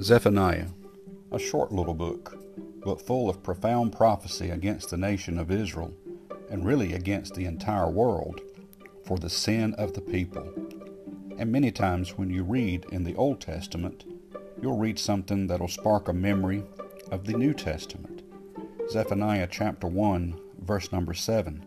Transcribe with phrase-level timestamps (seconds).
[0.00, 0.66] Zephaniah,
[1.32, 2.38] a short little book,
[2.84, 5.94] but full of profound prophecy against the nation of Israel,
[6.50, 8.42] and really against the entire world,
[9.04, 10.52] for the sin of the people.
[11.38, 14.04] And many times when you read in the Old Testament,
[14.60, 16.62] you'll read something that'll spark a memory
[17.10, 18.22] of the New Testament.
[18.90, 21.64] Zephaniah chapter 1, verse number 7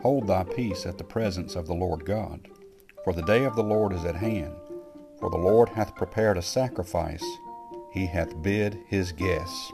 [0.00, 2.48] Hold thy peace at the presence of the Lord God,
[3.04, 4.56] for the day of the Lord is at hand.
[5.20, 7.24] For the Lord hath prepared a sacrifice,
[7.92, 9.72] he hath bid his guests.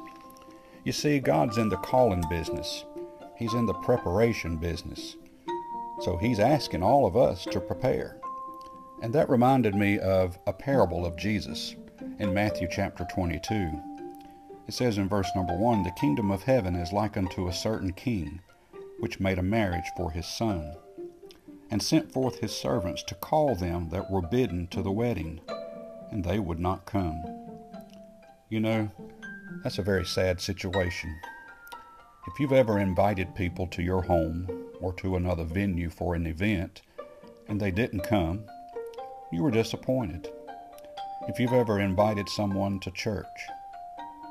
[0.85, 2.85] You see, God's in the calling business,
[3.37, 5.17] He's in the preparation business.
[6.01, 8.21] So He's asking all of us to prepare.
[9.03, 11.77] And that reminded me of a parable of Jesus
[12.19, 13.71] in Matthew chapter 22.
[14.67, 17.93] It says in verse number 1 The kingdom of heaven is like unto a certain
[17.93, 18.41] king,
[18.99, 20.75] which made a marriage for his son
[21.71, 25.41] and sent forth his servants to call them that were bidden to the wedding,
[26.11, 27.23] and they would not come.
[28.51, 28.91] You know,
[29.63, 31.15] that's a very sad situation.
[32.27, 34.49] If you've ever invited people to your home
[34.81, 36.81] or to another venue for an event
[37.49, 38.45] and they didn't come,
[39.33, 40.31] you were disappointed.
[41.29, 43.27] If you've ever invited someone to church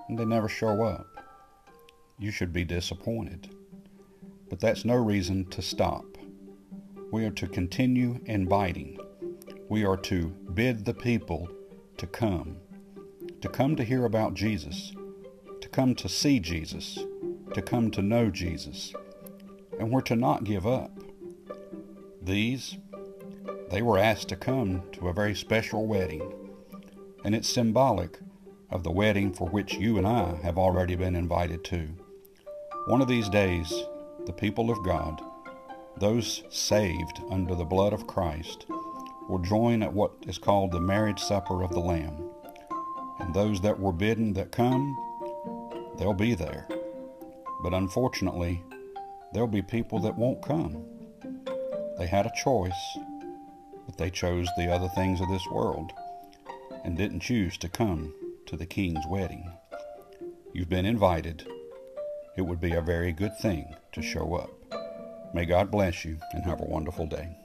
[0.09, 1.05] and they never show up,
[2.17, 3.49] you should be disappointed.
[4.49, 6.05] But that's no reason to stop.
[7.11, 8.97] We are to continue inviting.
[9.69, 11.47] We are to bid the people
[11.97, 12.57] to come,
[13.41, 14.93] to come to hear about Jesus,
[15.61, 16.99] to come to see Jesus,
[17.53, 18.93] to come to know Jesus.
[19.79, 20.91] And we're to not give up.
[22.21, 22.77] These,
[23.69, 26.33] they were asked to come to a very special wedding,
[27.23, 28.19] and it's symbolic
[28.69, 31.89] of the wedding for which you and I have already been invited to.
[32.87, 33.71] One of these days,
[34.25, 35.21] the people of God
[35.99, 38.67] those saved under the blood of Christ
[39.27, 42.26] will join at what is called the marriage supper of the Lamb.
[43.19, 44.95] And those that were bidden that come,
[45.97, 46.67] they'll be there.
[47.63, 48.63] But unfortunately,
[49.33, 50.83] there'll be people that won't come.
[51.97, 52.97] They had a choice,
[53.85, 55.91] but they chose the other things of this world
[56.83, 58.13] and didn't choose to come
[58.45, 59.51] to the King's wedding.
[60.53, 61.47] You've been invited.
[62.37, 64.51] It would be a very good thing to show up.
[65.33, 67.37] May God bless you and have a wonderful day.